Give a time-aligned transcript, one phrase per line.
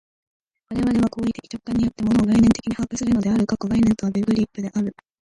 [0.71, 4.95] 我々は行為的直観によって、物を概念的に把握するのである（概念とはベグリッフである）。